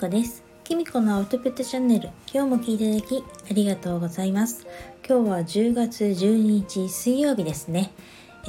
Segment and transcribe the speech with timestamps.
[0.00, 0.42] こです。
[0.64, 4.66] きみこのアウトプットチャンネル、今日も聞いていただきありがとうございます。
[5.06, 7.92] 今日は10月12日水曜日ですね。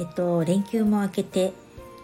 [0.00, 1.52] えっと、連休も明けて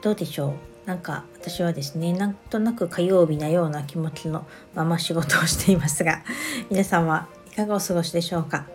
[0.03, 0.49] どうでしょ
[0.85, 0.87] う？
[0.87, 6.23] なんか私はですね、なんとなく火曜日なような気持ちのまま仕事をしていますが、
[6.69, 8.67] 皆さんはいかがお過ごしでしょうか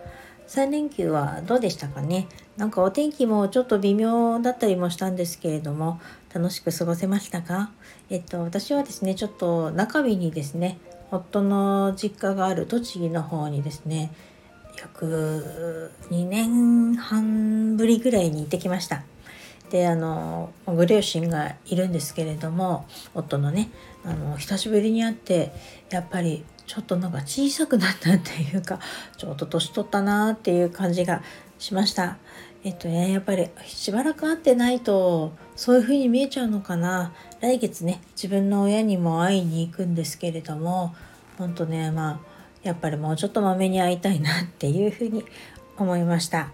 [0.48, 2.26] ？3連休はどうでしたかね？
[2.56, 6.00] なんかお天気もちょっと微妙だったりもしたんですけれども
[6.32, 7.70] 楽しく過ごせましたか？
[8.10, 10.78] えっと私はですねちょっと中日にですね
[11.10, 14.12] 夫の実家がある栃木の方にですね
[14.78, 19.02] 約2年半ぶりぐらいに行ってきました。
[19.70, 23.70] であのご両親がいるんですけれども夫のね
[24.04, 25.52] あの久しぶりに会って
[25.90, 28.78] やっぱりちょっとなんか小さくなったっていうか
[29.16, 31.22] ちょっと年取ったなっていう感じが
[31.64, 32.18] しました。
[32.62, 40.94] えっとねやっぱりしばらく会ってないとそういう風に見えちゃうのかな来月ね自分の親にも会いに行くんですけれども
[41.36, 42.20] ほんとねまあ
[42.62, 45.24] やっぱりもうちょっとまめに会いたいなっていう風に
[45.76, 46.50] 思いました。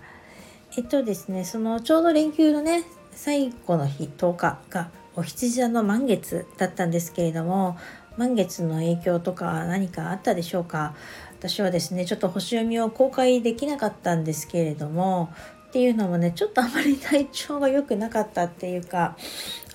[0.76, 7.76] えっとですねそのちょうど連休のね最後の日10日がお羊座の満月だったんですけれども
[8.16, 10.94] 満月の影響とか何かあったでしょうか？
[11.40, 15.32] 私はですねちょっと星読みを公開できなかったんですけれども
[15.68, 19.16] っていうのもねちょっとあまり体調が良くなかったっていうか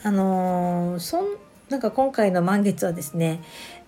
[0.04, 1.26] あのー、そん
[1.70, 3.42] なんか今回の満月はですね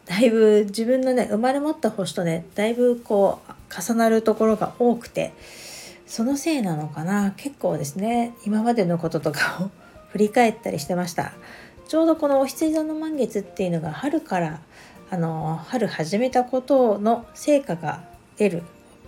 [0.08, 5.34] だいぶ自分のね生まれ持った星とねだいぶこう重なるところが多くて
[6.08, 7.34] そのせいなのかな。
[7.38, 9.70] 結構ですね今までのこととかを
[10.10, 11.34] 振り返ったりしてました。
[11.88, 14.62] ちょうどこのお羊座の満月っていうのが春から
[15.10, 18.04] あの春始めたことの成果が
[18.36, 18.64] 出る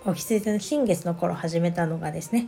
[0.06, 2.48] お羊座の新月の頃始めたのがですね、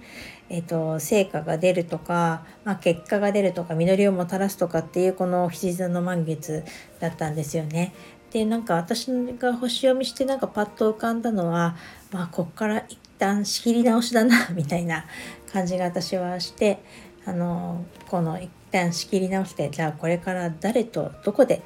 [0.50, 6.64] えーと、成果が出るとか、まあ、結果が出るとか実りをもたらすとかっていうこのお羊座の満月
[7.00, 7.94] だったんですよね。
[8.32, 9.08] でなんか私
[9.38, 11.76] が星読みしてなんかパッと浮かんだのは
[12.12, 15.06] まあこっから一旦仕切り直しだなみたいな
[15.52, 16.82] 感じが私はして
[17.26, 21.62] あのこの一旦仕切り直してじゃあこれから誰とどこで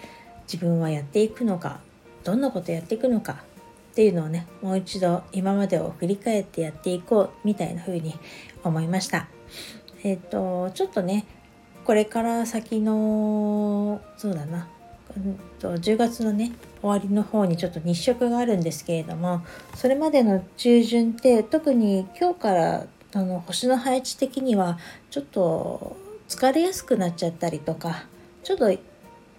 [0.52, 1.80] 自分はやっていくのか
[2.24, 3.44] どんなことやっていくのか
[3.92, 8.16] っていうのをねもう一度今までを振り返ってやっていこうみたいな風に
[8.64, 9.28] 思いました。
[10.04, 11.26] えっ、ー、とちょっとね
[11.86, 14.68] これから先のそうだな、
[15.16, 16.52] うんと、10月のね
[16.82, 19.46] 終わりの方にちょっと日食があるんですけれども
[19.76, 24.78] それまでの中旬って特に今日からあの星の配置的には
[25.10, 25.96] ちょっと
[26.28, 28.06] 疲れやすくなっちゃったりとか
[28.44, 28.76] ちょっと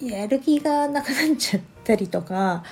[0.00, 2.62] やる気がなくなっちゃったりとか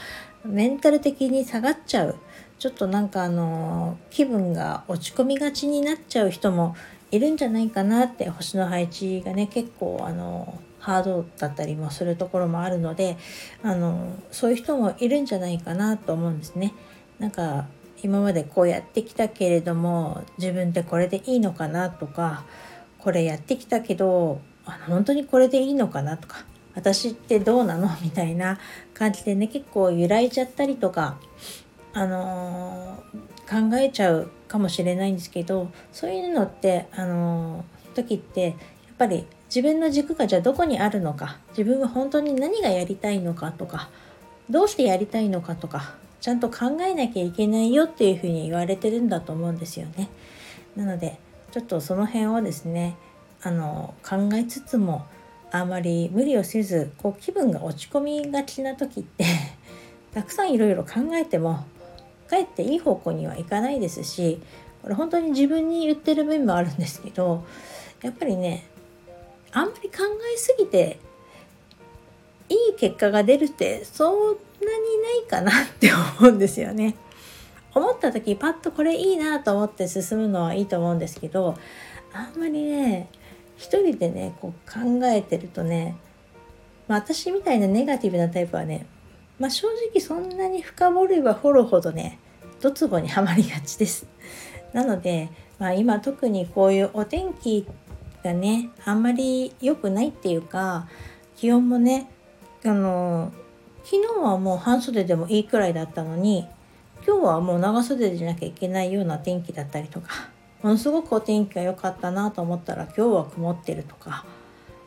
[0.44, 2.16] メンタル的に下がっちゃう
[2.58, 6.76] ちょっとなんかあの気分が落ち込みがちになっちゃう人も
[7.10, 13.16] いるんじゃないかなって星の配置がね結構あのハードだったりもするところもあるので
[13.62, 16.74] あのそういう人もいるんじゃないかなと思うんですね。
[17.18, 17.66] なんか
[18.02, 22.44] 今までこうやってきたけれども自分ってこれでいいのかなとか
[22.98, 27.88] これやってきたけどあの本当にこれでいいのかなとか私ってどうなの？
[28.02, 28.58] みたいな
[28.94, 31.18] 感じでね結構揺らいじゃったりとか、
[31.92, 38.54] あのー、考えちゃうかもしれないんですけどそういうのって、あのー、時ってやっ
[38.98, 43.88] ぱり自分の軸がじゃあどこにあるのか自分は本当に何がやりたいのかとか
[44.50, 50.08] どうしてやりたいのかとかちゃんと考えなきゃいけないよっていうふうに言われてるんだと思うんですよね。
[50.74, 51.18] なので
[51.52, 52.96] ちょっとその辺をですね
[53.42, 55.06] あの考えつつも
[55.56, 59.24] あまり無理をせずこう気分が落ち込みがちな時って
[60.12, 61.64] たくさんいろいろ考えても
[62.28, 64.40] かえっていい方向にはいかないですし
[64.82, 67.44] これ本当に自分に言ってる面もあるんですけど
[68.02, 68.66] やっぱりね
[69.52, 69.98] あんまり考
[70.34, 70.98] えすぎて
[72.48, 76.96] いい結果が出るってそんなにないかなって思うんですよね。
[77.72, 81.56] 思った時パッとこれいいなと思って進むのはいいと思うんですけど
[82.12, 83.08] あんまりね
[83.56, 85.96] 一人でねこう考えてるとね、
[86.88, 88.86] まあ、私みたいなネガティブなタイプはね、
[89.38, 92.18] まあ、正直そんなに深掘れば掘るほどね
[92.60, 94.06] ドツボにはまりがちです。
[94.72, 95.28] なので、
[95.58, 97.66] まあ、今特にこういうお天気
[98.24, 100.88] がねあんまり良くないっていうか
[101.36, 102.08] 気温もね
[102.64, 103.32] あの
[103.84, 106.48] 昨日はもう半袖でもいいくらいだったのに
[107.06, 110.30] 今日はもう長袖でじゃなきゃいけないような天気だったりとか
[110.64, 114.24] ものすごくお天気が良かったなと思ったら今日は曇ってるとか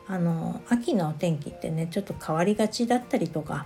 [0.08, 3.64] あの秋のお天気ってねちょっと変わりがちだったりとか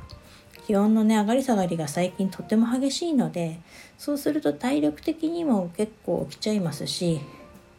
[0.67, 3.59] 気温のね上がり下がりが最近とても激しいので
[3.97, 7.19] そうすると体力的にも結構きちゃいますし、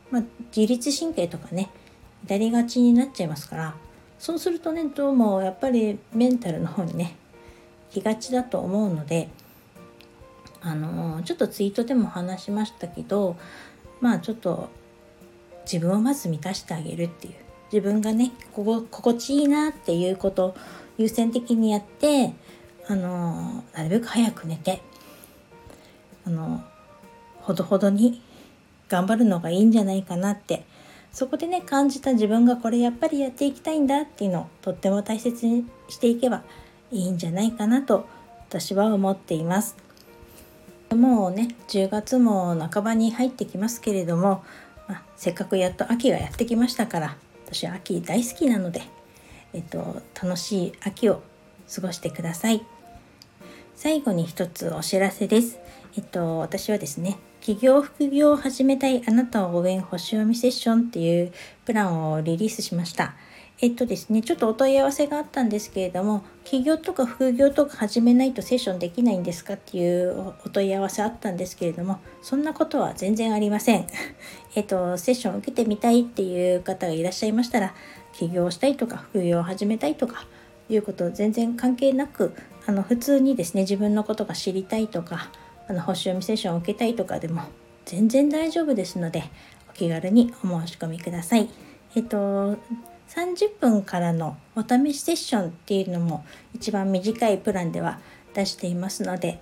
[0.10, 0.24] まあ、
[0.56, 1.70] 自律神経とかね
[2.28, 3.76] 乱りがちになっちゃいますから
[4.18, 7.16] そうするとねどうもやっぱりメンタルの方にね
[7.92, 9.30] きがちだと思うので
[10.62, 13.36] あのちょっとツイートでも話しましたけど
[14.04, 14.68] まあちょっと
[15.64, 17.34] 自分をまず満たしてあげるっていう
[17.72, 20.56] 自分がねここ心地いいなっていうことを
[20.98, 22.34] 優先的にやって
[22.90, 24.82] あのなるべく早く寝て
[26.28, 26.62] あの
[27.38, 28.22] ほどほどに
[28.90, 30.66] 頑張るのがいいんじゃないかなって
[31.14, 36.44] そこでね感じた自分がこれやっぱりやっていきたいんだっていうのをとっても大切にしていけば
[36.92, 38.06] いいんじゃないかなと
[38.50, 39.78] 私は思っています。
[40.96, 44.44] もうね10月も半ばに入ってきますけれども、
[44.88, 47.18] まあ、せっかくやっと秋がやってきましたから
[47.54, 48.82] 私は秋大好きなので、
[49.54, 51.22] えっと、楽しい秋を
[51.74, 52.66] 過ごしてください。
[53.76, 55.60] 最後に一つお知らせです。
[55.96, 61.34] えっと、私はですね、起業副業を始めたいあなたを応援星読みセッションっていう
[61.66, 63.16] プランをリリースしました。
[63.62, 73.88] えっとですね、ちょっとお問い合わせがあったんですけれども、起業とか副業とか始めないとセッションできないんですかっていうお問い合わせあったんですけれども、そんなことは全然ありません。
[74.56, 77.74] えっと、セッション受けてみたいっていう方がいらっしゃいましたら、
[78.14, 80.26] 起業したいとか副業を始めたいとか
[80.70, 82.34] いうこと全然関係なく、
[82.66, 85.30] あの普通にですね、自分のことが知りたいとか、
[85.68, 87.44] あの星読みセッションを受けたいとかでも
[87.86, 89.24] 全然大丈夫ですので
[89.70, 91.50] お気軽にお申し込みください。
[91.96, 92.58] えっと
[93.10, 98.00] 30分からのお試しセッションっていうのも一番短いプランでは
[98.34, 99.40] 出していますので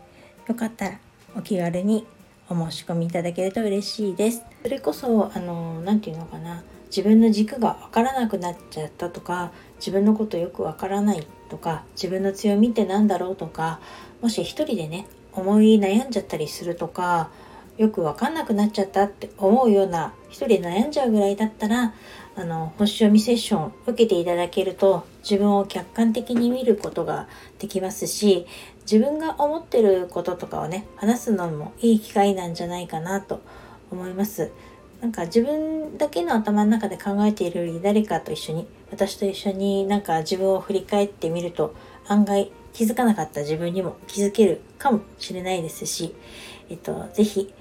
[0.47, 0.99] よかったら
[1.35, 2.05] お気軽に
[2.49, 4.43] お申し込みいただけると嬉しいです。
[4.63, 13.79] それこそあの何て言うのかな自分の軸がわからなくなっちゃったとか自分のことよくわからないとか自分の強みって何だろうとか
[14.21, 17.29] もし一人でね思い悩んじゃったりするとか
[17.77, 21.93] よく分かんなくなっちゃったって思うような一人で悩んじゃうぐらいだったら
[22.35, 27.27] あの星読みセッション受けていただけると自分を客観的に見ることが
[27.59, 28.47] できますし
[28.81, 33.41] 自分が思ってることとかをね話すのもいい機会なんじゃないかなと
[33.91, 34.51] 思います。
[35.01, 41.73] なんか自分だけの頭の中で考えているより誰かと一緒に私と一緒になんか自分を振り返ってみると
[42.07, 46.15] 案外気づかなかった自分にも気づけるかもしれないですし、
[46.69, 47.53] えっと、ぜひ、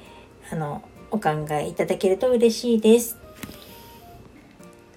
[0.50, 3.18] あの、お考えいただけると嬉しいです。